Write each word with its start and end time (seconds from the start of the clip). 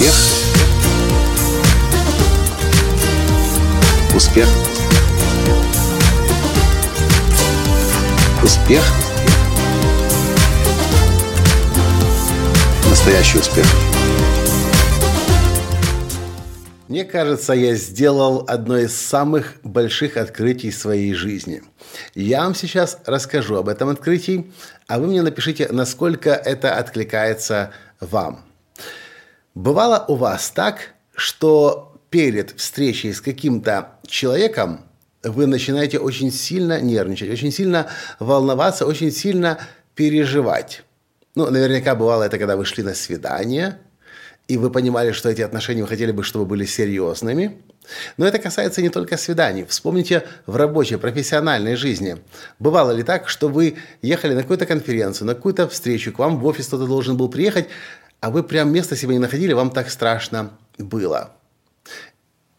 Успех. 0.00 0.14
Успех. 4.16 4.48
Успех. 8.42 8.82
Настоящий 12.88 13.38
успех. 13.40 13.66
Мне 16.88 17.04
кажется, 17.04 17.52
я 17.52 17.74
сделал 17.74 18.46
одно 18.48 18.78
из 18.78 18.96
самых 18.96 19.56
больших 19.62 20.16
открытий 20.16 20.70
своей 20.70 21.12
жизни. 21.12 21.62
Я 22.14 22.44
вам 22.44 22.54
сейчас 22.54 22.96
расскажу 23.04 23.56
об 23.56 23.68
этом 23.68 23.90
открытии, 23.90 24.50
а 24.88 24.98
вы 24.98 25.08
мне 25.08 25.20
напишите, 25.20 25.68
насколько 25.70 26.30
это 26.30 26.78
откликается 26.78 27.72
вам. 28.00 28.49
Бывало 29.54 30.04
у 30.06 30.14
вас 30.14 30.50
так, 30.50 30.94
что 31.14 31.96
перед 32.08 32.52
встречей 32.52 33.12
с 33.12 33.20
каким-то 33.20 33.98
человеком 34.06 34.80
вы 35.22 35.46
начинаете 35.46 35.98
очень 35.98 36.30
сильно 36.30 36.80
нервничать, 36.80 37.30
очень 37.30 37.50
сильно 37.52 37.88
волноваться, 38.20 38.86
очень 38.86 39.10
сильно 39.10 39.58
переживать. 39.94 40.82
Ну, 41.34 41.50
наверняка 41.50 41.94
бывало 41.94 42.24
это, 42.24 42.38
когда 42.38 42.56
вы 42.56 42.64
шли 42.64 42.82
на 42.82 42.94
свидание, 42.94 43.78
и 44.46 44.56
вы 44.56 44.70
понимали, 44.70 45.12
что 45.12 45.28
эти 45.28 45.42
отношения 45.42 45.82
вы 45.82 45.88
хотели 45.88 46.10
бы, 46.10 46.22
чтобы 46.24 46.44
были 46.44 46.64
серьезными. 46.64 47.60
Но 48.16 48.26
это 48.26 48.38
касается 48.38 48.82
не 48.82 48.88
только 48.88 49.16
свиданий. 49.16 49.64
Вспомните 49.64 50.26
в 50.46 50.56
рабочей, 50.56 50.96
профессиональной 50.96 51.76
жизни. 51.76 52.16
Бывало 52.58 52.90
ли 52.90 53.02
так, 53.02 53.28
что 53.28 53.48
вы 53.48 53.76
ехали 54.02 54.34
на 54.34 54.42
какую-то 54.42 54.66
конференцию, 54.66 55.26
на 55.26 55.34
какую-то 55.34 55.68
встречу, 55.68 56.12
к 56.12 56.18
вам 56.18 56.38
в 56.38 56.46
офис 56.46 56.66
кто-то 56.66 56.86
должен 56.86 57.16
был 57.16 57.28
приехать, 57.28 57.68
а 58.20 58.30
вы 58.30 58.42
прям 58.42 58.72
место 58.72 58.96
себе 58.96 59.14
не 59.14 59.18
находили, 59.18 59.52
вам 59.52 59.70
так 59.70 59.90
страшно 59.90 60.50
было. 60.78 61.32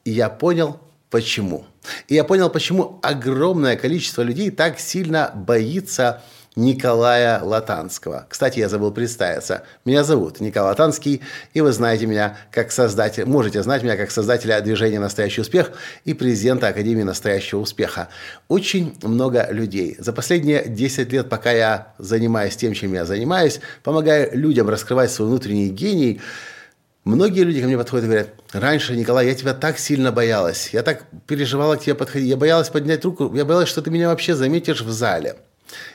И 0.03 0.11
я 0.11 0.29
понял, 0.29 0.79
почему. 1.09 1.65
И 2.07 2.15
я 2.15 2.23
понял, 2.23 2.49
почему 2.49 2.99
огромное 3.03 3.75
количество 3.75 4.21
людей 4.21 4.49
так 4.51 4.79
сильно 4.79 5.31
боится 5.33 6.23
Николая 6.57 7.41
Латанского. 7.41 8.25
Кстати, 8.27 8.59
я 8.59 8.67
забыл 8.67 8.91
представиться. 8.91 9.63
Меня 9.85 10.03
зовут 10.03 10.41
Николай 10.41 10.71
Латанский, 10.71 11.21
и 11.53 11.61
вы 11.61 11.71
знаете 11.71 12.07
меня 12.07 12.37
как 12.51 12.73
создатель, 12.73 13.23
можете 13.23 13.63
знать 13.63 13.83
меня 13.83 13.95
как 13.95 14.11
создателя 14.11 14.59
движения 14.59 14.99
«Настоящий 14.99 15.41
успех» 15.41 15.71
и 16.03 16.13
президента 16.13 16.67
Академии 16.67 17.03
«Настоящего 17.03 17.59
успеха». 17.61 18.09
Очень 18.49 18.93
много 19.01 19.47
людей. 19.49 19.95
За 19.97 20.11
последние 20.11 20.67
10 20.67 21.13
лет, 21.13 21.29
пока 21.29 21.51
я 21.51 21.93
занимаюсь 21.97 22.57
тем, 22.57 22.73
чем 22.73 22.93
я 22.93 23.05
занимаюсь, 23.05 23.61
помогаю 23.83 24.37
людям 24.37 24.67
раскрывать 24.67 25.11
свой 25.11 25.29
внутренний 25.29 25.69
гений, 25.69 26.21
Многие 27.03 27.41
люди 27.41 27.59
ко 27.59 27.65
мне 27.65 27.79
подходят 27.79 28.05
и 28.05 28.07
говорят, 28.07 28.29
раньше, 28.53 28.95
Николай, 28.95 29.25
я 29.25 29.33
тебя 29.33 29.55
так 29.55 29.79
сильно 29.79 30.11
боялась, 30.11 30.69
я 30.71 30.83
так 30.83 31.05
переживала 31.25 31.75
к 31.75 31.81
тебе 31.81 31.95
подходить, 31.95 32.29
я 32.29 32.37
боялась 32.37 32.69
поднять 32.69 33.03
руку, 33.03 33.33
я 33.33 33.43
боялась, 33.43 33.69
что 33.69 33.81
ты 33.81 33.89
меня 33.89 34.09
вообще 34.09 34.35
заметишь 34.35 34.81
в 34.81 34.91
зале. 34.91 35.37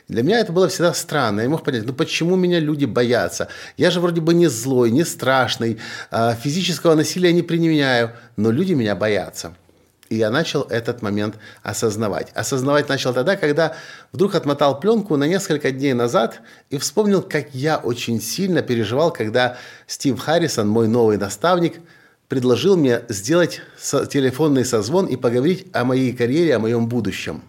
Для 0.08 0.22
меня 0.22 0.40
это 0.40 0.52
было 0.52 0.68
всегда 0.68 0.94
странно. 0.94 1.40
Я 1.40 1.48
мог 1.48 1.64
понять, 1.64 1.84
ну 1.84 1.92
почему 1.92 2.36
меня 2.36 2.60
люди 2.60 2.84
боятся? 2.84 3.48
Я 3.76 3.90
же 3.90 4.00
вроде 4.00 4.20
бы 4.20 4.34
не 4.34 4.46
злой, 4.46 4.90
не 4.90 5.04
страшный, 5.04 5.78
а, 6.10 6.34
физического 6.34 6.94
насилия 6.94 7.32
не 7.32 7.42
применяю, 7.42 8.12
но 8.36 8.50
люди 8.50 8.72
меня 8.72 8.94
боятся. 8.94 9.54
И 10.08 10.16
я 10.16 10.30
начал 10.30 10.62
этот 10.62 11.02
момент 11.02 11.36
осознавать. 11.62 12.28
Осознавать 12.34 12.88
начал 12.88 13.12
тогда, 13.12 13.36
когда 13.36 13.74
вдруг 14.12 14.34
отмотал 14.34 14.78
пленку 14.78 15.16
на 15.16 15.24
несколько 15.24 15.72
дней 15.72 15.94
назад 15.94 16.40
и 16.70 16.78
вспомнил, 16.78 17.22
как 17.22 17.54
я 17.54 17.78
очень 17.78 18.20
сильно 18.20 18.62
переживал, 18.62 19.12
когда 19.12 19.56
Стив 19.86 20.18
Харрисон, 20.18 20.68
мой 20.68 20.86
новый 20.86 21.16
наставник, 21.16 21.80
предложил 22.28 22.76
мне 22.76 23.02
сделать 23.08 23.60
телефонный 23.80 24.64
созвон 24.64 25.06
и 25.06 25.16
поговорить 25.16 25.66
о 25.72 25.84
моей 25.84 26.12
карьере, 26.12 26.56
о 26.56 26.60
моем 26.60 26.88
будущем. 26.88 27.42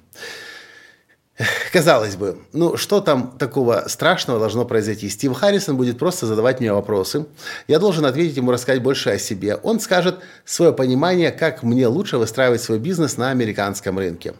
Казалось 1.72 2.16
бы, 2.16 2.40
ну 2.54 2.78
что 2.78 3.00
там 3.00 3.38
такого 3.38 3.86
страшного 3.88 4.40
должно 4.40 4.66
произойти? 4.66 5.08
Стив 5.10 5.34
Харрисон 5.34 5.78
будет 5.78 6.00
просто 6.00 6.26
задавать 6.26 6.60
мне 6.60 6.74
вопросы. 6.74 7.26
Я 7.68 7.80
должен 7.80 8.06
ответить 8.06 8.38
ему, 8.38 8.52
рассказать 8.52 8.82
больше 8.82 9.12
о 9.12 9.20
себе. 9.20 9.56
Он 9.56 9.80
скажет 9.80 10.20
свое 10.46 10.74
понимание, 10.74 11.32
как 11.32 11.64
мне 11.64 11.88
лучше 11.88 12.18
выстраивать 12.18 12.62
свой 12.62 12.80
бизнес 12.80 13.18
на 13.18 13.30
американском 13.30 14.00
рынке. 14.00 14.34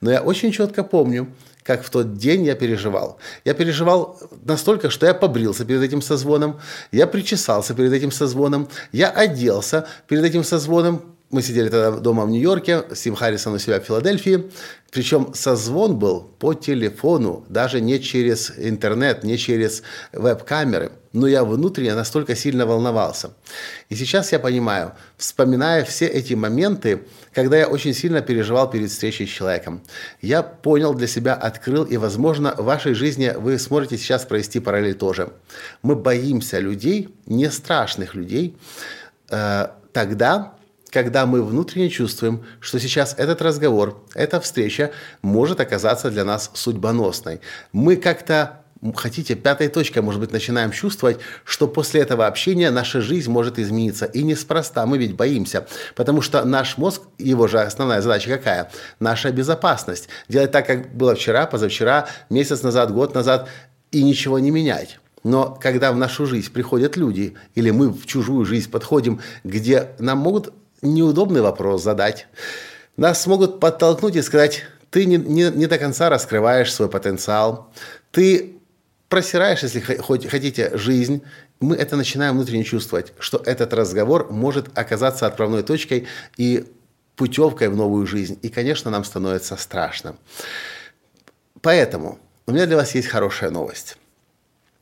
Но 0.00 0.10
я 0.10 0.22
очень 0.22 0.50
четко 0.50 0.84
помню, 0.84 1.28
как 1.62 1.84
в 1.84 1.90
тот 1.90 2.16
день 2.16 2.46
я 2.46 2.54
переживал. 2.54 3.18
Я 3.44 3.52
переживал 3.52 4.18
настолько, 4.42 4.88
что 4.88 5.04
я 5.04 5.12
побрился 5.12 5.66
перед 5.66 5.82
этим 5.82 6.00
созвоном, 6.00 6.60
я 6.92 7.06
причесался 7.06 7.74
перед 7.74 7.92
этим 7.92 8.10
созвоном, 8.10 8.68
я 8.90 9.10
оделся 9.10 9.86
перед 10.06 10.24
этим 10.24 10.44
созвоном, 10.44 11.17
мы 11.30 11.42
сидели 11.42 11.68
тогда 11.68 11.90
дома 11.92 12.24
в 12.24 12.30
Нью-Йорке, 12.30 12.84
Стив 12.94 13.14
Харрисон 13.14 13.54
у 13.54 13.58
себя 13.58 13.80
в 13.80 13.84
Филадельфии. 13.84 14.50
Причем 14.90 15.34
созвон 15.34 15.98
был 15.98 16.22
по 16.38 16.54
телефону, 16.54 17.44
даже 17.50 17.82
не 17.82 18.00
через 18.00 18.52
интернет, 18.56 19.24
не 19.24 19.36
через 19.36 19.82
веб-камеры. 20.12 20.92
Но 21.12 21.26
я 21.26 21.44
внутренне 21.44 21.94
настолько 21.94 22.34
сильно 22.34 22.64
волновался. 22.64 23.32
И 23.90 23.94
сейчас 23.94 24.32
я 24.32 24.38
понимаю, 24.38 24.92
вспоминая 25.18 25.84
все 25.84 26.06
эти 26.06 26.32
моменты, 26.32 27.02
когда 27.34 27.58
я 27.58 27.66
очень 27.66 27.92
сильно 27.92 28.22
переживал 28.22 28.70
перед 28.70 28.90
встречей 28.90 29.26
с 29.26 29.30
человеком, 29.30 29.82
я 30.22 30.42
понял 30.42 30.94
для 30.94 31.06
себя, 31.06 31.34
открыл, 31.34 31.84
и, 31.84 31.98
возможно, 31.98 32.54
в 32.56 32.64
вашей 32.64 32.94
жизни 32.94 33.34
вы 33.36 33.58
сможете 33.58 33.98
сейчас 33.98 34.24
провести 34.24 34.60
параллель 34.60 34.94
тоже. 34.94 35.30
Мы 35.82 35.94
боимся 35.94 36.58
людей, 36.58 37.14
не 37.26 37.50
страшных 37.50 38.14
людей, 38.14 38.56
э, 39.30 39.68
тогда, 39.92 40.57
когда 40.90 41.26
мы 41.26 41.42
внутренне 41.42 41.88
чувствуем, 41.88 42.44
что 42.60 42.78
сейчас 42.78 43.14
этот 43.18 43.42
разговор, 43.42 44.02
эта 44.14 44.40
встреча 44.40 44.90
может 45.22 45.60
оказаться 45.60 46.10
для 46.10 46.24
нас 46.24 46.50
судьбоносной. 46.54 47.40
Мы 47.72 47.96
как-то 47.96 48.62
хотите, 48.94 49.34
пятой 49.34 49.68
точкой, 49.68 50.02
может 50.02 50.20
быть, 50.20 50.32
начинаем 50.32 50.70
чувствовать, 50.70 51.18
что 51.44 51.66
после 51.66 52.00
этого 52.00 52.26
общения 52.26 52.70
наша 52.70 53.00
жизнь 53.00 53.30
может 53.30 53.58
измениться. 53.58 54.06
И 54.06 54.22
неспроста, 54.22 54.86
мы 54.86 54.98
ведь 54.98 55.14
боимся, 55.14 55.66
потому 55.94 56.22
что 56.22 56.44
наш 56.44 56.78
мозг, 56.78 57.02
его 57.18 57.48
же 57.48 57.60
основная 57.60 58.00
задача 58.00 58.30
какая? 58.30 58.70
Наша 59.00 59.30
безопасность. 59.32 60.08
Делать 60.28 60.52
так, 60.52 60.66
как 60.66 60.94
было 60.94 61.14
вчера, 61.14 61.46
позавчера, 61.46 62.08
месяц 62.30 62.62
назад, 62.62 62.92
год 62.92 63.14
назад, 63.14 63.48
и 63.90 64.02
ничего 64.02 64.38
не 64.38 64.50
менять. 64.50 64.98
Но 65.24 65.58
когда 65.60 65.92
в 65.92 65.96
нашу 65.96 66.26
жизнь 66.26 66.52
приходят 66.52 66.96
люди, 66.96 67.34
или 67.54 67.70
мы 67.70 67.90
в 67.90 68.06
чужую 68.06 68.44
жизнь 68.44 68.70
подходим, 68.70 69.20
где 69.44 69.88
нам 69.98 70.18
могут 70.18 70.52
неудобный 70.82 71.40
вопрос 71.40 71.82
задать. 71.82 72.26
Нас 72.96 73.22
смогут 73.22 73.60
подтолкнуть 73.60 74.16
и 74.16 74.22
сказать, 74.22 74.64
ты 74.90 75.04
не, 75.04 75.16
не, 75.16 75.50
не 75.50 75.66
до 75.66 75.78
конца 75.78 76.08
раскрываешь 76.08 76.72
свой 76.72 76.88
потенциал, 76.88 77.70
ты 78.10 78.56
просираешь, 79.08 79.62
если 79.62 79.80
хоть 79.80 80.28
хотите, 80.28 80.76
жизнь, 80.76 81.22
мы 81.60 81.76
это 81.76 81.96
начинаем 81.96 82.36
внутренне 82.36 82.64
чувствовать, 82.64 83.12
что 83.18 83.42
этот 83.44 83.72
разговор 83.72 84.30
может 84.30 84.76
оказаться 84.78 85.26
отправной 85.26 85.62
точкой 85.62 86.06
и 86.36 86.66
путевкой 87.16 87.68
в 87.68 87.76
новую 87.76 88.06
жизнь. 88.06 88.38
И, 88.42 88.48
конечно, 88.48 88.90
нам 88.90 89.04
становится 89.04 89.56
страшно. 89.56 90.16
Поэтому 91.60 92.18
у 92.46 92.52
меня 92.52 92.66
для 92.66 92.76
вас 92.76 92.94
есть 92.94 93.08
хорошая 93.08 93.50
новость. 93.50 93.96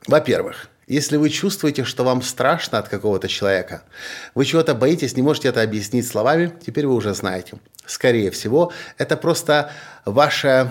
Во-первых, 0.07 0.69
если 0.87 1.17
вы 1.17 1.31
чувствуете, 1.31 1.85
что 1.85 2.05
вам 2.05 2.23
страшно 2.23 2.79
от 2.79 2.89
какого-то 2.89 3.29
человека, 3.29 3.83
вы 4.35 4.45
чего-то 4.45 4.75
боитесь, 4.75 5.17
не 5.17 5.23
можете 5.23 5.49
это 5.49 5.63
объяснить 5.63 6.07
словами, 6.07 6.53
теперь 6.65 6.87
вы 6.87 6.95
уже 6.95 7.13
знаете. 7.15 7.59
Скорее 7.87 8.31
всего, 8.31 8.73
это 8.99 9.17
просто 9.17 9.73
ваше 10.05 10.71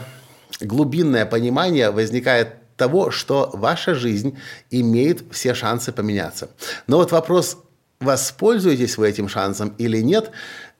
глубинное 0.62 1.25
понимание 1.25 1.92
возникает 1.92 2.56
того, 2.78 3.12
что 3.12 3.50
ваша 3.54 3.95
жизнь 3.95 4.38
имеет 4.72 5.24
все 5.31 5.54
шансы 5.54 5.92
поменяться. 5.92 6.50
Но 6.88 6.98
вот 6.98 7.12
вопрос, 7.12 7.57
воспользуетесь 8.00 8.98
вы 8.98 9.10
этим 9.10 9.28
шансом 9.28 9.74
или 9.78 10.01
нет, 10.01 10.31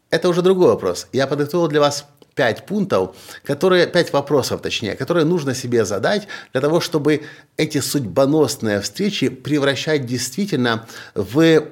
это 0.09 0.30
уже 0.30 0.42
другой 0.42 0.68
вопрос. 0.68 1.07
Я 1.12 1.27
подготовил 1.27 1.68
для 1.68 1.80
вас 1.81 2.06
пять 2.35 2.65
пунктов, 2.65 3.15
которые, 3.43 3.87
пять 3.87 4.11
вопросов, 4.13 4.61
точнее, 4.61 4.95
которые 4.95 5.25
нужно 5.25 5.55
себе 5.55 5.85
задать 5.85 6.27
для 6.51 6.61
того, 6.61 6.81
чтобы 6.81 7.23
эти 7.57 7.79
судьбоносные 7.79 8.81
встречи 8.81 9.29
превращать 9.29 10.05
действительно 10.05 10.85
в 11.15 11.63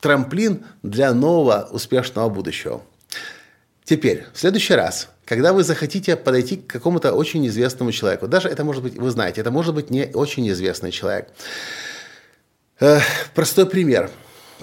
трамплин 0.00 0.64
для 0.82 1.12
нового 1.12 1.68
успешного 1.70 2.28
будущего. 2.28 2.82
Теперь, 3.84 4.24
в 4.32 4.38
следующий 4.38 4.74
раз, 4.74 5.08
когда 5.26 5.52
вы 5.52 5.62
захотите 5.62 6.16
подойти 6.16 6.56
к 6.56 6.66
какому-то 6.66 7.12
очень 7.12 7.46
известному 7.46 7.92
человеку, 7.92 8.26
даже 8.26 8.48
это 8.48 8.64
может 8.64 8.82
быть, 8.82 8.96
вы 8.96 9.10
знаете, 9.10 9.42
это 9.42 9.50
может 9.50 9.74
быть 9.74 9.90
не 9.90 10.10
очень 10.14 10.48
известный 10.50 10.90
человек. 10.90 11.28
Э, 12.80 13.00
простой 13.34 13.66
пример. 13.66 14.10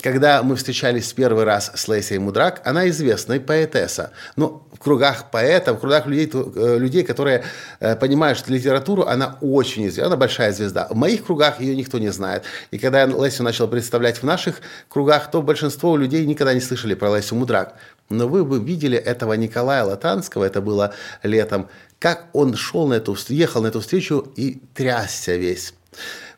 Когда 0.02 0.44
мы 0.44 0.56
встречались 0.56 1.12
в 1.12 1.16
первый 1.16 1.44
раз 1.44 1.72
с 1.76 1.88
Лесей 1.88 2.18
Мудрак, 2.18 2.62
она 2.66 2.90
известная 2.90 3.40
поэтесса. 3.40 4.12
Ну, 4.36 4.64
в 4.74 4.80
кругах 4.80 5.32
поэтов, 5.32 5.78
в 5.78 5.80
кругах 5.80 6.08
людей, 6.08 6.30
э, 6.34 6.78
людей 6.78 7.04
которые 7.04 7.44
э, 7.80 7.96
понимают, 7.96 8.38
что 8.38 8.52
литературу, 8.52 9.04
она 9.04 9.38
очень 9.42 9.84
известна, 9.88 10.08
она 10.08 10.18
большая 10.18 10.52
звезда. 10.52 10.88
В 10.90 10.96
моих 10.96 11.26
кругах 11.26 11.62
ее 11.62 11.76
никто 11.76 12.00
не 12.00 12.10
знает. 12.10 12.44
И 12.72 12.78
когда 12.78 13.02
я 13.02 13.08
Лесю 13.08 13.44
начал 13.44 13.68
представлять 13.68 14.18
в 14.18 14.24
наших 14.24 14.62
кругах, 14.90 15.30
то 15.32 15.42
большинство 15.42 15.96
людей 15.98 16.26
никогда 16.26 16.54
не 16.54 16.62
слышали 16.62 16.96
про 16.96 17.16
Лесю 17.16 17.36
Мудрак. 17.36 17.76
Но 18.10 18.28
вы 18.28 18.44
бы 18.44 18.60
видели 18.60 18.98
этого 18.98 19.34
Николая 19.34 19.84
Латанского, 19.84 20.44
это 20.44 20.62
было 20.62 20.94
летом, 21.24 21.70
как 22.00 22.26
он 22.34 22.56
шел 22.56 22.88
на 22.88 22.96
эту, 22.96 23.16
ехал 23.30 23.62
на 23.62 23.68
эту 23.68 23.80
встречу 23.80 24.32
и 24.36 24.62
трясся 24.74 25.36
весь. 25.36 25.74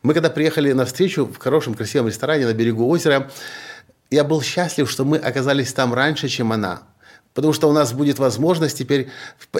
Мы 0.02 0.14
когда 0.14 0.30
приехали 0.30 0.72
на 0.72 0.84
встречу 0.84 1.26
в 1.26 1.38
хорошем 1.38 1.74
красивом 1.74 2.08
ресторане 2.08 2.46
на 2.46 2.54
берегу 2.54 2.88
озера, 2.88 3.30
я 4.10 4.24
был 4.24 4.42
счастлив, 4.42 4.90
что 4.90 5.04
мы 5.04 5.18
оказались 5.18 5.72
там 5.72 5.94
раньше, 5.94 6.28
чем 6.28 6.52
она. 6.52 6.82
Потому 7.32 7.52
что 7.52 7.68
у 7.68 7.72
нас 7.72 7.92
будет 7.92 8.18
возможность 8.18 8.78
теперь 8.78 9.08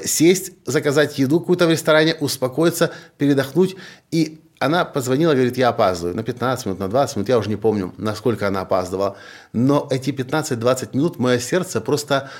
сесть, 0.05 0.53
заказать 0.65 1.19
еду 1.19 1.41
какую-то 1.41 1.67
в 1.67 1.71
ресторане, 1.71 2.15
успокоиться, 2.15 2.93
передохнуть. 3.19 3.75
И 4.13 4.41
она 4.61 4.85
позвонила, 4.85 5.33
говорит, 5.33 5.59
я 5.59 5.71
опаздываю 5.71 6.15
на 6.15 6.23
15 6.23 6.67
минут, 6.67 6.79
на 6.79 6.89
20 6.89 7.17
минут, 7.17 7.29
я 7.29 7.39
уже 7.39 7.49
не 7.49 7.57
помню, 7.57 7.93
насколько 7.97 8.47
она 8.47 8.61
опаздывала. 8.61 9.17
Но 9.53 9.89
эти 9.91 10.11
15-20 10.11 10.91
минут 10.97 11.19
мое 11.19 11.39
сердце 11.41 11.81
просто 11.81 12.31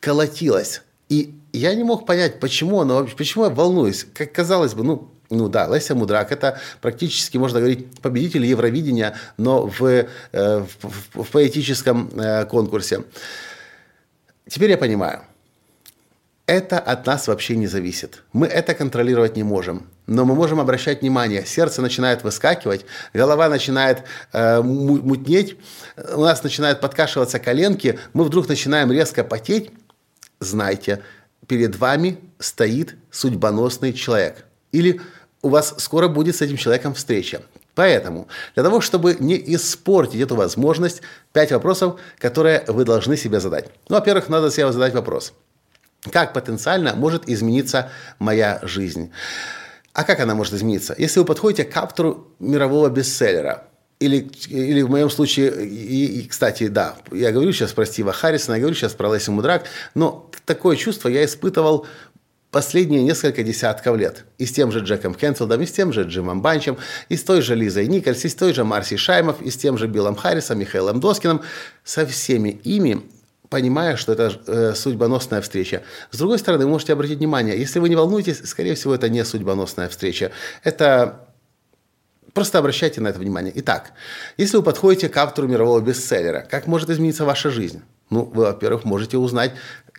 колотилось. 0.00 0.82
И 1.10 1.38
я 1.52 1.74
не 1.74 1.84
мог 1.84 2.06
понять, 2.06 2.40
почему 2.40 2.80
она, 2.80 3.04
почему 3.04 3.44
я 3.44 3.50
волнуюсь. 3.50 4.06
Как 4.14 4.32
казалось 4.32 4.72
бы, 4.72 4.82
ну, 4.84 5.12
ну 5.32 5.48
да, 5.48 5.66
Леся 5.66 5.94
Мудрак– 5.94 6.30
это 6.32 6.60
практически, 6.80 7.38
можно 7.38 7.58
говорить, 7.58 8.00
победитель 8.00 8.44
Евровидения, 8.44 9.16
но 9.38 9.66
в, 9.66 9.82
э, 9.84 10.06
в, 10.32 11.22
в 11.22 11.30
поэтическом 11.30 12.10
э, 12.14 12.44
конкурсе. 12.46 13.04
Теперь 14.46 14.70
я 14.70 14.78
понимаю. 14.78 15.22
Это 16.46 16.78
от 16.78 17.06
нас 17.06 17.28
вообще 17.28 17.56
не 17.56 17.66
зависит. 17.66 18.24
Мы 18.32 18.46
это 18.46 18.74
контролировать 18.74 19.36
не 19.36 19.42
можем. 19.42 19.86
Но 20.06 20.24
мы 20.24 20.34
можем 20.34 20.60
обращать 20.60 21.00
внимание. 21.00 21.46
Сердце 21.46 21.80
начинает 21.80 22.24
выскакивать, 22.24 22.84
голова 23.14 23.48
начинает 23.48 24.02
э, 24.32 24.60
мутнеть, 24.60 25.56
у 26.14 26.20
нас 26.20 26.42
начинают 26.42 26.80
подкашиваться 26.80 27.38
коленки, 27.38 27.98
мы 28.12 28.24
вдруг 28.24 28.48
начинаем 28.48 28.90
резко 28.92 29.24
потеть. 29.24 29.70
Знайте, 30.40 31.02
перед 31.46 31.76
вами 31.76 32.18
стоит 32.38 32.96
судьбоносный 33.10 33.92
человек. 33.92 34.44
Или 34.72 35.00
у 35.42 35.48
вас 35.48 35.74
скоро 35.78 36.08
будет 36.08 36.36
с 36.36 36.42
этим 36.42 36.56
человеком 36.56 36.94
встреча. 36.94 37.42
Поэтому 37.74 38.28
для 38.54 38.62
того, 38.62 38.80
чтобы 38.80 39.16
не 39.18 39.36
испортить 39.54 40.20
эту 40.20 40.36
возможность, 40.36 41.02
пять 41.32 41.52
вопросов, 41.52 41.98
которые 42.18 42.64
вы 42.68 42.84
должны 42.84 43.16
себе 43.16 43.40
задать. 43.40 43.66
Ну, 43.88 43.96
во-первых, 43.96 44.28
надо 44.28 44.50
себе 44.50 44.70
задать 44.72 44.94
вопрос. 44.94 45.32
Как 46.10 46.32
потенциально 46.32 46.94
может 46.94 47.28
измениться 47.28 47.90
моя 48.18 48.60
жизнь? 48.62 49.10
А 49.92 50.04
как 50.04 50.20
она 50.20 50.34
может 50.34 50.54
измениться? 50.54 50.94
Если 50.98 51.20
вы 51.20 51.26
подходите 51.26 51.64
к 51.64 51.76
автору 51.76 52.28
мирового 52.38 52.88
бестселлера, 52.88 53.64
или, 54.00 54.28
или 54.48 54.82
в 54.82 54.90
моем 54.90 55.10
случае, 55.10 55.64
и, 55.64 56.20
и, 56.20 56.28
кстати, 56.28 56.66
да, 56.66 56.96
я 57.12 57.30
говорю 57.30 57.52
сейчас 57.52 57.72
про 57.72 57.86
Стива 57.86 58.12
Харрисона, 58.12 58.56
я 58.56 58.60
говорю 58.60 58.74
сейчас 58.74 58.94
про 58.94 59.14
Леси 59.14 59.30
Мудрак, 59.30 59.64
но 59.94 60.28
такое 60.44 60.76
чувство 60.76 61.08
я 61.08 61.24
испытывал 61.24 61.86
последние 62.52 63.02
несколько 63.02 63.42
десятков 63.42 63.96
лет. 63.96 64.24
И 64.38 64.46
с 64.46 64.52
тем 64.52 64.70
же 64.70 64.80
Джеком 64.80 65.14
Кенфилдом, 65.14 65.60
и 65.62 65.66
с 65.66 65.72
тем 65.72 65.92
же 65.92 66.02
Джимом 66.02 66.42
Банчем, 66.42 66.76
и 67.08 67.16
с 67.16 67.24
той 67.24 67.40
же 67.40 67.56
Лизой 67.56 67.88
Никольс, 67.88 68.24
и 68.24 68.28
с 68.28 68.34
той 68.34 68.52
же 68.52 68.62
Марси 68.62 68.96
Шаймов, 68.96 69.40
и 69.42 69.50
с 69.50 69.56
тем 69.56 69.78
же 69.78 69.88
Биллом 69.88 70.14
Харрисом, 70.14 70.60
Михаилом 70.60 71.00
Доскиным. 71.00 71.40
Со 71.82 72.06
всеми 72.06 72.50
ими 72.50 73.02
понимая, 73.48 73.96
что 73.96 74.12
это 74.12 74.32
э, 74.46 74.72
судьбоносная 74.74 75.42
встреча. 75.42 75.82
С 76.10 76.16
другой 76.16 76.38
стороны, 76.38 76.64
вы 76.64 76.70
можете 76.70 76.94
обратить 76.94 77.18
внимание, 77.18 77.58
если 77.58 77.80
вы 77.80 77.90
не 77.90 77.96
волнуетесь, 77.96 78.40
скорее 78.48 78.74
всего, 78.74 78.94
это 78.94 79.10
не 79.10 79.22
судьбоносная 79.26 79.90
встреча. 79.90 80.30
Это 80.64 81.26
Просто 82.32 82.58
обращайте 82.58 83.02
на 83.02 83.08
это 83.08 83.18
внимание. 83.18 83.52
Итак, 83.56 83.92
если 84.38 84.56
вы 84.56 84.62
подходите 84.62 85.10
к 85.10 85.16
автору 85.18 85.48
мирового 85.48 85.80
бестселлера, 85.80 86.46
как 86.48 86.66
может 86.66 86.88
измениться 86.88 87.26
ваша 87.26 87.50
жизнь? 87.50 87.82
Ну, 88.08 88.24
вы, 88.24 88.44
во-первых, 88.44 88.84
можете 88.84 89.18
узнать, 89.18 89.52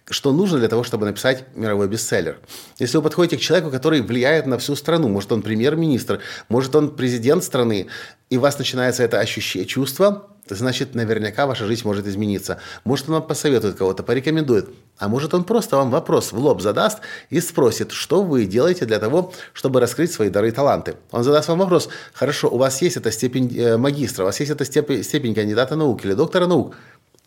что 0.10 0.34
нужно 0.34 0.60
для 0.60 0.68
того, 0.68 0.84
чтобы 0.84 1.06
написать 1.06 1.46
мировой 1.56 1.88
бестселлер. 1.88 2.40
Если 2.78 2.98
вы 2.98 3.04
подходите 3.04 3.38
к 3.38 3.42
человеку, 3.42 3.72
который 3.72 4.02
влияет 4.02 4.46
на 4.46 4.58
всю 4.58 4.76
страну, 4.76 5.08
может 5.08 5.32
он 5.32 5.42
премьер-министр, 5.42 6.20
может 6.50 6.76
он 6.76 6.96
президент 6.96 7.44
страны, 7.44 7.88
и 8.30 8.38
у 8.38 8.42
вас 8.42 8.58
начинается 8.58 9.04
это 9.04 9.20
ощущение, 9.20 9.68
чувство, 9.68 10.28
значит, 10.50 10.94
наверняка 10.96 11.46
ваша 11.46 11.66
жизнь 11.66 11.84
может 11.86 12.06
измениться. 12.08 12.60
Может, 12.84 13.08
он 13.08 13.16
вам 13.16 13.28
посоветует 13.28 13.76
кого-то, 13.76 14.04
порекомендует. 14.04 14.70
А 14.98 15.08
может, 15.08 15.34
он 15.34 15.44
просто 15.44 15.78
вам 15.78 15.90
вопрос 15.90 16.32
в 16.32 16.38
лоб 16.38 16.62
задаст 16.62 17.00
и 17.30 17.40
спросит, 17.40 17.92
что 17.92 18.24
вы 18.24 18.46
делаете 18.46 18.86
для 18.86 19.00
того, 19.00 19.34
чтобы 19.54 19.80
раскрыть 19.80 20.12
свои 20.12 20.30
дары 20.30 20.50
и 20.50 20.52
таланты. 20.52 20.96
Он 21.12 21.24
задаст 21.24 21.48
вам 21.48 21.60
вопрос, 21.60 21.90
хорошо, 22.14 22.50
у 22.50 22.58
вас 22.58 22.82
есть 22.82 22.98
эта 22.98 23.12
степень 23.12 23.58
э, 23.58 23.78
магистра, 23.78 24.24
у 24.24 24.26
вас 24.26 24.40
есть 24.40 24.52
эта 24.52 24.66
степень, 24.66 25.04
степень 25.04 25.34
кандидата 25.34 25.76
наук 25.76 26.04
или 26.06 26.14
доктора 26.14 26.48
наук. 26.48 26.76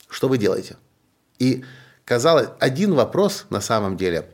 Что 0.08 0.29
вы 0.29 0.38
делаете? 0.38 0.76
И 1.38 1.64
казалось, 2.06 2.49
один 2.58 2.94
вопрос 2.94 3.44
на 3.50 3.61
самом 3.61 3.99
деле, 3.99 4.25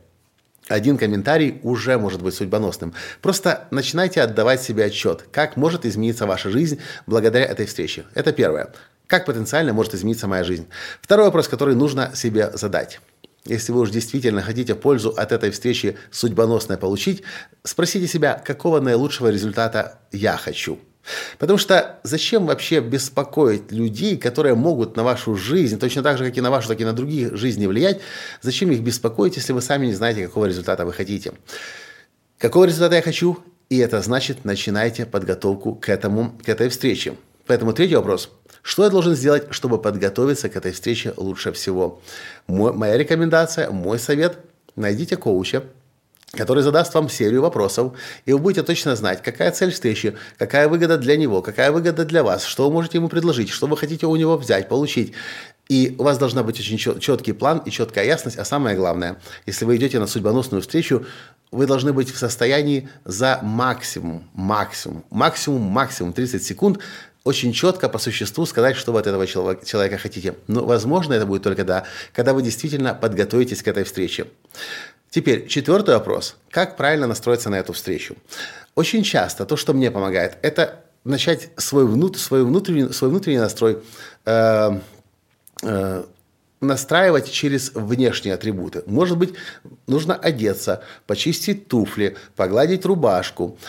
один 0.69 0.97
комментарий 0.97 1.59
уже 1.63 1.97
может 1.97 2.21
быть 2.21 2.33
судьбоносным. 2.35 2.93
Просто 3.21 3.67
начинайте 3.71 4.21
отдавать 4.21 4.61
себе 4.61 4.85
отчет, 4.85 5.25
как 5.31 5.57
может 5.57 5.85
измениться 5.85 6.25
ваша 6.25 6.49
жизнь 6.49 6.79
благодаря 7.05 7.45
этой 7.45 7.65
встрече. 7.65 8.05
Это 8.13 8.31
первое. 8.31 8.71
Как 9.07 9.25
потенциально 9.25 9.73
может 9.73 9.93
измениться 9.93 10.27
моя 10.27 10.45
жизнь? 10.45 10.67
Второй 11.01 11.25
вопрос, 11.25 11.49
который 11.49 11.75
нужно 11.75 12.11
себе 12.15 12.49
задать. 12.53 13.01
Если 13.43 13.73
вы 13.73 13.81
уж 13.81 13.89
действительно 13.89 14.41
хотите 14.41 14.73
пользу 14.73 15.09
от 15.09 15.33
этой 15.33 15.51
встречи 15.51 15.97
судьбоносной 16.11 16.77
получить, 16.77 17.23
спросите 17.63 18.07
себя, 18.07 18.41
какого 18.45 18.79
наилучшего 18.79 19.27
результата 19.27 19.99
я 20.13 20.37
хочу– 20.37 20.79
Потому 21.37 21.57
что 21.57 21.99
зачем 22.03 22.45
вообще 22.45 22.79
беспокоить 22.79 23.71
людей, 23.71 24.17
которые 24.17 24.55
могут 24.55 24.95
на 24.95 25.03
вашу 25.03 25.35
жизнь, 25.35 25.79
точно 25.79 26.03
так 26.03 26.17
же, 26.17 26.25
как 26.25 26.37
и 26.37 26.41
на 26.41 26.49
вашу, 26.49 26.69
так 26.69 26.79
и 26.79 26.85
на 26.85 26.93
другие 26.93 27.35
жизни 27.35 27.65
влиять, 27.65 27.99
зачем 28.41 28.71
их 28.71 28.81
беспокоить, 28.81 29.35
если 29.35 29.53
вы 29.53 29.61
сами 29.61 29.87
не 29.87 29.93
знаете, 29.93 30.27
какого 30.27 30.45
результата 30.45 30.85
вы 30.85 30.93
хотите? 30.93 31.33
Какого 32.37 32.65
результата 32.65 32.95
я 32.95 33.01
хочу? 33.01 33.39
И 33.69 33.77
это 33.77 34.01
значит, 34.01 34.45
начинайте 34.45 35.05
подготовку 35.05 35.75
к, 35.75 35.89
этому, 35.89 36.37
к 36.43 36.49
этой 36.49 36.69
встрече. 36.69 37.15
Поэтому 37.47 37.73
третий 37.73 37.95
вопрос. 37.95 38.29
Что 38.61 38.85
я 38.85 38.89
должен 38.89 39.15
сделать, 39.15 39.47
чтобы 39.49 39.81
подготовиться 39.81 40.47
к 40.47 40.55
этой 40.55 40.71
встрече 40.71 41.13
лучше 41.17 41.51
всего? 41.51 42.01
Мой, 42.47 42.71
моя 42.71 42.97
рекомендация, 42.97 43.69
мой 43.69 43.99
совет– 43.99 44.37
найдите 44.75 45.17
коуча, 45.17 45.63
который 46.35 46.63
задаст 46.63 46.91
вам 46.95 47.09
серию 47.09 47.43
вопросов, 47.43 47.93
и 48.25 48.33
вы 48.33 48.39
будете 48.39 48.63
точно 48.63 48.95
знать, 48.95 49.21
какая 49.21 49.51
цель 49.51 49.71
встречи, 49.71 50.17
какая 50.39 50.67
выгода 50.67 50.97
для 50.97 51.15
него, 51.15 51.43
какая 51.43 51.71
выгода 51.71 52.05
для 52.05 52.23
вас, 52.23 52.43
что 52.43 52.67
вы 52.67 52.73
можете 52.73 52.97
ему 52.97 53.07
предложить, 53.07 53.49
что 53.49 53.67
вы 53.67 53.77
хотите 53.77 54.07
у 54.07 54.15
него 54.15 54.35
взять, 54.35 54.67
получить. 54.67 55.13
И 55.69 55.95
у 55.99 56.03
вас 56.03 56.17
должна 56.17 56.41
быть 56.41 56.59
очень 56.59 56.77
четкий 56.77 57.33
план 57.33 57.59
и 57.59 57.69
четкая 57.69 58.05
ясность, 58.05 58.37
а 58.39 58.45
самое 58.45 58.75
главное, 58.75 59.17
если 59.45 59.63
вы 59.65 59.75
идете 59.75 59.99
на 59.99 60.07
судьбоносную 60.07 60.63
встречу, 60.63 61.05
вы 61.51 61.67
должны 61.67 61.93
быть 61.93 62.11
в 62.11 62.17
состоянии 62.17 62.89
за 63.05 63.39
максимум, 63.43 64.27
максимум, 64.33 65.05
максимум, 65.11 65.61
максимум 65.61 66.13
30 66.13 66.43
секунд 66.43 66.79
очень 67.23 67.53
четко 67.53 67.89
по 67.89 67.99
существу 67.99 68.45
сказать, 68.45 68.75
что 68.75 68.91
вы 68.91 68.99
от 68.99 69.07
этого 69.07 69.27
человека 69.27 69.97
хотите. 69.97 70.35
Но, 70.47 70.65
возможно, 70.65 71.13
это 71.13 71.25
будет 71.25 71.43
только 71.43 71.63
да, 71.63 71.85
когда 72.11 72.33
вы 72.33 72.41
действительно 72.41 72.93
подготовитесь 72.93 73.61
к 73.61 73.67
этой 73.67 73.83
встрече. 73.83 74.27
Теперь 75.13 75.45
четвертый 75.45 75.93
вопрос. 75.93 76.37
Как 76.49 76.75
правильно 76.75 77.05
настроиться 77.05 77.51
на 77.51 77.59
эту 77.59 77.71
встречу? 77.73 78.15
Очень 78.73 79.03
часто 79.03 79.45
то, 79.45 79.55
что 79.55 79.73
мне 79.73 79.91
помогает, 79.91 80.39
это 80.41 80.85
начать 81.03 81.51
свой, 81.55 81.85
внут, 81.85 82.17
свой, 82.17 82.43
внутренний, 82.43 82.91
свой 82.91 83.11
внутренний 83.11 83.37
настрой 83.37 83.77
э, 84.25 84.79
э, 85.61 86.03
настраивать 86.61 87.29
через 87.29 87.75
внешние 87.75 88.33
атрибуты. 88.33 88.81
Может 88.87 89.19
быть, 89.19 89.35
нужно 89.85 90.15
одеться, 90.15 90.83
почистить 91.05 91.67
туфли, 91.67 92.17
погладить 92.35 92.83
рубашку, 92.83 93.59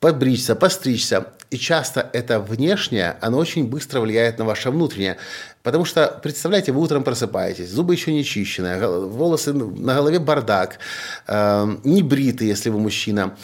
побриться, 0.00 0.56
постричься. 0.56 1.34
И 1.54 1.56
часто 1.56 2.10
это 2.12 2.40
внешнее, 2.40 3.16
оно 3.20 3.38
очень 3.38 3.68
быстро 3.68 4.00
влияет 4.00 4.40
на 4.40 4.44
ваше 4.44 4.70
внутреннее. 4.72 5.18
Потому 5.62 5.84
что, 5.84 6.18
представляете, 6.20 6.72
вы 6.72 6.80
утром 6.80 7.04
просыпаетесь, 7.04 7.70
зубы 7.70 7.94
еще 7.94 8.12
не 8.12 8.24
чищены, 8.24 8.84
волосы 8.88 9.52
на 9.52 9.94
голове 9.94 10.18
бардак, 10.18 10.80
э, 11.28 11.76
не 11.84 12.02
бриты, 12.02 12.44
если 12.44 12.70
вы 12.70 12.80
мужчина. 12.80 13.36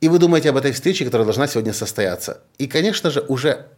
И 0.00 0.08
вы 0.08 0.18
думаете 0.18 0.50
об 0.50 0.56
этой 0.56 0.72
встрече, 0.72 1.04
которая 1.04 1.24
должна 1.24 1.46
сегодня 1.46 1.72
состояться. 1.72 2.40
И, 2.58 2.66
конечно 2.66 3.12
же, 3.12 3.20
уже 3.28 3.68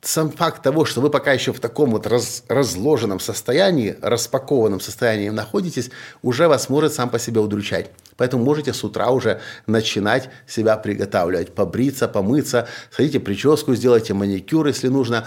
сам 0.00 0.30
факт 0.30 0.62
того, 0.62 0.86
что 0.86 1.02
вы 1.02 1.10
пока 1.10 1.34
еще 1.34 1.52
в 1.52 1.60
таком 1.60 1.90
вот 1.90 2.06
раз, 2.06 2.44
разложенном 2.48 3.20
состоянии, 3.20 3.98
распакованном 4.00 4.80
состоянии 4.80 5.28
находитесь, 5.28 5.90
уже 6.22 6.48
вас 6.48 6.70
может 6.70 6.94
сам 6.94 7.10
по 7.10 7.18
себе 7.18 7.40
удручать. 7.40 7.90
Поэтому 8.16 8.44
можете 8.44 8.72
с 8.72 8.82
утра 8.84 9.10
уже 9.10 9.40
начинать 9.66 10.30
себя 10.46 10.76
приготавливать, 10.76 11.54
побриться, 11.54 12.08
помыться, 12.08 12.68
сходите 12.90 13.20
прическу, 13.20 13.74
сделайте 13.74 14.14
маникюр, 14.14 14.66
если 14.66 14.88
нужно. 14.88 15.26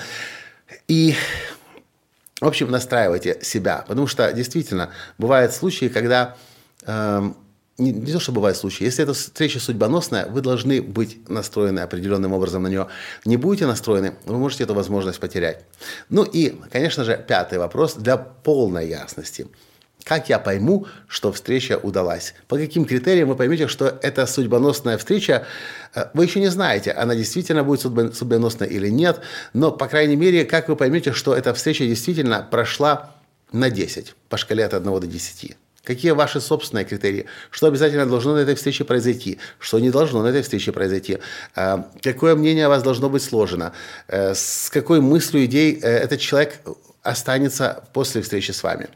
И 0.88 1.16
в 2.42 2.48
общем, 2.48 2.72
настраивайте 2.72 3.40
себя, 3.42 3.84
потому 3.88 4.08
что 4.08 4.32
действительно 4.32 4.92
бывают 5.18 5.54
случаи, 5.54 5.90
когда 5.90 6.38
э, 6.86 7.32
не, 7.78 7.92
не 7.92 8.14
то, 8.14 8.20
что 8.22 8.32
бывают 8.32 8.58
случаи, 8.58 8.86
если 8.86 9.04
эта 9.04 9.14
встреча 9.14 9.60
судьбоносная, 9.60 10.26
вы 10.26 10.40
должны 10.40 10.82
быть 10.82 11.28
настроены 11.28 11.82
определенным 11.82 12.32
образом 12.32 12.64
на 12.64 12.68
нее. 12.68 12.88
Не 13.26 13.36
будете 13.36 13.66
настроены, 13.66 14.16
вы 14.26 14.38
можете 14.38 14.64
эту 14.64 14.74
возможность 14.74 15.20
потерять. 15.20 15.66
Ну 16.08 16.24
и, 16.24 16.56
конечно 16.72 17.04
же, 17.04 17.22
пятый 17.28 17.60
вопрос 17.60 17.96
для 17.96 18.16
полной 18.16 18.88
ясности– 18.88 19.48
как 20.10 20.28
я 20.28 20.40
пойму, 20.40 20.88
что 21.08 21.32
встреча 21.32 21.78
удалась? 21.78 22.34
По 22.48 22.58
каким 22.58 22.86
критериям 22.86 23.30
вы 23.30 23.36
поймете, 23.36 23.68
что 23.68 24.00
это 24.02 24.26
судьбоносная 24.26 24.98
встреча? 24.98 25.46
Э, 25.94 26.06
вы 26.16 26.26
еще 26.26 26.40
не 26.40 26.48
знаете, 26.48 26.92
она 26.92 27.14
действительно 27.14 27.64
будет 27.64 27.82
судьбоносной 27.82 28.68
или 28.68 28.90
нет, 28.90 29.22
но, 29.54 29.72
по 29.72 29.88
крайней 29.88 30.16
мере, 30.16 30.46
как 30.46 30.68
вы 30.68 30.76
поймете, 30.76 31.14
что 31.14 31.36
эта 31.36 31.54
встреча 31.54 31.86
действительно 31.86 32.42
прошла 32.42 33.12
на 33.52 33.70
10 33.70 34.16
по 34.30 34.38
шкале 34.38 34.66
от 34.66 34.74
1 34.74 35.00
до 35.00 35.06
10? 35.06 35.56
Какие 35.84 36.14
ваши 36.14 36.42
собственные 36.42 36.86
критерии? 36.86 37.28
Что 37.52 37.68
обязательно 37.68 38.08
должно 38.08 38.34
на 38.34 38.40
этой 38.40 38.56
встрече 38.56 38.86
произойти? 38.86 39.38
Что 39.60 39.78
не 39.78 39.92
должно 39.92 40.24
на 40.24 40.30
этой 40.30 40.42
встрече 40.42 40.72
произойти? 40.72 41.20
Э, 41.56 41.84
какое 42.02 42.36
мнение 42.36 42.66
о 42.66 42.70
вас 42.70 42.82
должно 42.82 43.12
быть 43.12 43.22
сложено? 43.22 43.74
Э, 44.08 44.34
с 44.34 44.72
какой 44.72 45.02
мыслью, 45.02 45.46
идеей 45.46 45.80
этот 45.80 46.20
человек 46.20 46.62
останется 47.04 47.84
после 47.94 48.22
встречи 48.22 48.52
с 48.52 48.64
вами. 48.64 48.88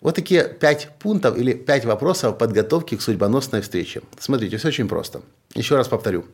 Вот 0.00 0.14
такие 0.14 0.44
пять 0.44 0.90
пунктов 0.98 1.36
или 1.36 1.52
пять 1.52 1.84
вопросов 1.84 2.38
подготовки 2.38 2.96
к 2.96 3.02
судьбоносной 3.02 3.60
встрече. 3.60 4.02
Смотрите, 4.18 4.56
все 4.56 4.68
очень 4.68 4.88
просто. 4.88 5.22
Еще 5.54 5.76
раз 5.76 5.88
повторю. 5.88 6.24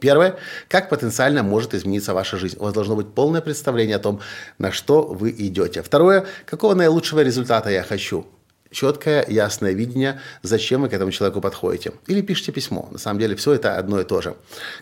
Первое. 0.00 0.36
Как 0.68 0.88
потенциально 0.88 1.42
может 1.42 1.74
измениться 1.74 2.12
ваша 2.12 2.36
жизнь? 2.36 2.56
У 2.58 2.64
вас 2.64 2.72
должно 2.72 2.96
быть 2.96 3.14
полное 3.14 3.40
представление 3.40 3.96
о 3.96 4.00
том, 4.00 4.20
на 4.58 4.72
что 4.72 5.02
вы 5.02 5.30
идете. 5.30 5.82
Второе. 5.82 6.26
Какого 6.44 6.74
наилучшего 6.74 7.20
результата 7.20 7.70
я 7.70 7.82
хочу? 7.82 8.26
Четкое, 8.70 9.24
ясное 9.28 9.72
видение, 9.72 10.20
зачем 10.42 10.82
вы 10.82 10.88
к 10.88 10.92
этому 10.92 11.10
человеку 11.10 11.40
подходите. 11.40 11.92
Или 12.06 12.20
пишите 12.20 12.52
письмо. 12.52 12.88
На 12.90 12.98
самом 12.98 13.20
деле 13.20 13.36
все 13.36 13.52
это 13.52 13.76
одно 13.76 14.00
и 14.00 14.04
то 14.04 14.20
же. 14.20 14.34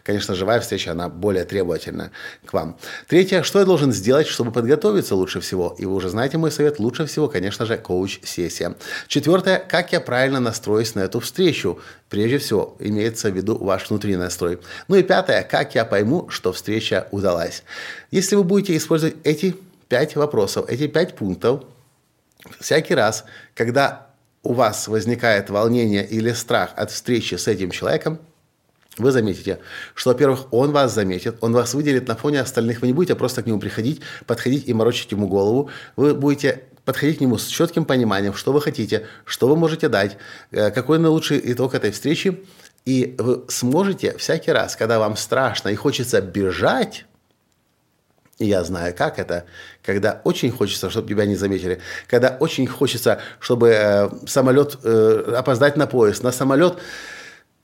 Конечно, 0.02 0.34
живая 0.34 0.60
встреча, 0.60 0.92
она 0.92 1.08
более 1.08 1.44
требовательна 1.44 2.10
к 2.44 2.52
вам. 2.52 2.76
Третье, 3.08 3.42
что 3.42 3.58
я 3.58 3.64
должен 3.64 3.92
сделать, 3.92 4.26
чтобы 4.26 4.52
подготовиться 4.52 5.14
лучше 5.14 5.40
всего? 5.40 5.74
И 5.78 5.86
вы 5.86 5.94
уже 5.94 6.08
знаете 6.08 6.38
мой 6.38 6.50
совет, 6.50 6.78
лучше 6.78 7.06
всего, 7.06 7.28
конечно 7.28 7.66
же, 7.66 7.76
коуч-сессия. 7.76 8.74
Четвертое, 9.08 9.58
как 9.58 9.92
я 9.92 10.00
правильно 10.00 10.40
настроюсь 10.40 10.94
на 10.94 11.00
эту 11.00 11.20
встречу? 11.20 11.78
Прежде 12.08 12.38
всего, 12.38 12.76
имеется 12.78 13.30
в 13.30 13.36
виду 13.36 13.56
ваш 13.58 13.88
внутренний 13.88 14.16
настрой. 14.16 14.60
Ну 14.88 14.96
и 14.96 15.02
пятое, 15.02 15.42
как 15.42 15.74
я 15.74 15.84
пойму, 15.84 16.28
что 16.30 16.52
встреча 16.52 17.08
удалась? 17.10 17.64
Если 18.10 18.36
вы 18.36 18.44
будете 18.44 18.76
использовать 18.76 19.16
эти 19.24 19.56
пять 19.88 20.16
вопросов, 20.16 20.66
эти 20.68 20.86
пять 20.86 21.14
пунктов, 21.16 21.64
всякий 22.60 22.94
раз, 22.94 23.24
когда 23.54 24.08
у 24.42 24.52
вас 24.52 24.88
возникает 24.88 25.50
волнение 25.50 26.06
или 26.06 26.32
страх 26.32 26.70
от 26.76 26.90
встречи 26.90 27.34
с 27.34 27.48
этим 27.48 27.70
человеком, 27.70 28.20
вы 28.96 29.10
заметите, 29.10 29.58
что, 29.94 30.10
во-первых, 30.10 30.52
он 30.52 30.70
вас 30.70 30.94
заметит, 30.94 31.36
он 31.40 31.52
вас 31.52 31.74
выделит 31.74 32.06
на 32.06 32.14
фоне 32.14 32.40
остальных. 32.40 32.80
Вы 32.80 32.88
не 32.88 32.92
будете 32.92 33.16
просто 33.16 33.42
к 33.42 33.46
нему 33.46 33.58
приходить, 33.58 34.00
подходить 34.26 34.68
и 34.68 34.74
морочить 34.74 35.10
ему 35.10 35.26
голову. 35.26 35.70
Вы 35.96 36.14
будете 36.14 36.64
подходить 36.84 37.18
к 37.18 37.20
нему 37.20 37.38
с 37.38 37.46
четким 37.46 37.86
пониманием, 37.86 38.34
что 38.34 38.52
вы 38.52 38.60
хотите, 38.60 39.06
что 39.24 39.48
вы 39.48 39.56
можете 39.56 39.88
дать, 39.88 40.16
э, 40.52 40.70
какой 40.70 40.98
наилучший 40.98 41.40
итог 41.52 41.74
этой 41.74 41.90
встречи. 41.90 42.44
И 42.84 43.16
вы 43.18 43.44
сможете 43.48 44.16
всякий 44.18 44.52
раз, 44.52 44.76
когда 44.76 44.98
вам 44.98 45.16
страшно 45.16 45.70
и 45.70 45.74
хочется 45.74 46.20
бежать, 46.20 47.06
и 48.38 48.46
я 48.46 48.64
знаю, 48.64 48.94
как 48.96 49.18
это, 49.18 49.44
когда 49.82 50.20
очень 50.24 50.50
хочется, 50.50 50.90
чтобы 50.90 51.08
тебя 51.08 51.24
не 51.24 51.36
заметили, 51.36 51.80
когда 52.08 52.36
очень 52.40 52.66
хочется, 52.66 53.20
чтобы 53.38 53.68
э, 53.68 54.08
самолет, 54.26 54.78
э, 54.82 55.34
опоздать 55.36 55.76
на 55.76 55.86
поезд, 55.86 56.22
на 56.24 56.32
самолет, 56.32 56.78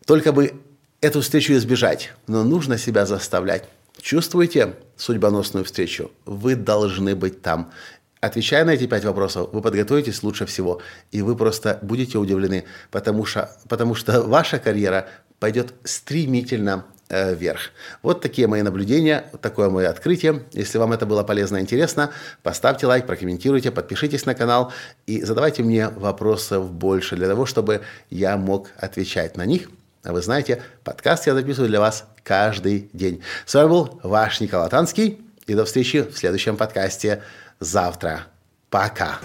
только 0.06 0.32
бы 0.32 0.54
эту 1.00 1.22
встречу 1.22 1.54
избежать. 1.54 2.12
Но 2.28 2.44
нужно 2.44 2.78
себя 2.78 3.04
заставлять. 3.04 3.64
Чувствуете 4.00 4.76
судьбоносную 4.96 5.64
встречу? 5.64 6.10
Вы 6.24 6.54
должны 6.54 7.16
быть 7.16 7.42
там. 7.42 7.72
Отвечая 8.20 8.64
на 8.64 8.70
эти 8.70 8.86
пять 8.86 9.04
вопросов, 9.04 9.48
вы 9.52 9.62
подготовитесь 9.62 10.22
лучше 10.22 10.44
всего, 10.46 10.82
и 11.10 11.22
вы 11.22 11.36
просто 11.36 11.78
будете 11.82 12.18
удивлены, 12.18 12.64
потому 12.90 13.24
что, 13.24 13.50
потому 13.68 13.94
что 13.94 14.22
ваша 14.22 14.58
карьера 14.58 15.08
пойдет 15.38 15.72
стремительно 15.84 16.84
вверх. 17.10 17.70
Вот 18.02 18.20
такие 18.20 18.46
мои 18.46 18.62
наблюдения, 18.62 19.24
такое 19.42 19.68
мое 19.68 19.88
открытие. 19.88 20.44
Если 20.52 20.78
вам 20.78 20.92
это 20.92 21.06
было 21.06 21.22
полезно 21.22 21.56
и 21.58 21.60
интересно, 21.60 22.10
поставьте 22.42 22.86
лайк, 22.86 23.06
прокомментируйте, 23.06 23.70
подпишитесь 23.70 24.26
на 24.26 24.34
канал 24.34 24.72
и 25.06 25.22
задавайте 25.22 25.62
мне 25.62 25.88
вопросов 25.88 26.70
больше 26.70 27.16
для 27.16 27.26
того, 27.26 27.46
чтобы 27.46 27.82
я 28.08 28.36
мог 28.36 28.68
отвечать 28.78 29.36
на 29.36 29.44
них. 29.44 29.68
А 30.02 30.12
вы 30.12 30.22
знаете, 30.22 30.62
подкаст 30.82 31.26
я 31.26 31.34
записываю 31.34 31.68
для 31.68 31.80
вас 31.80 32.04
каждый 32.22 32.88
день. 32.92 33.22
С 33.44 33.54
вами 33.54 33.68
был 33.68 34.00
ваш 34.02 34.40
Николай 34.40 34.70
Танский. 34.70 35.20
И 35.46 35.54
до 35.54 35.64
встречи 35.64 36.02
в 36.02 36.16
следующем 36.16 36.56
подкасте 36.56 37.22
завтра. 37.58 38.26
Пока. 38.70 39.18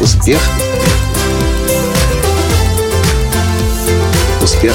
Успех. 0.00 0.40
Успех 4.42 4.74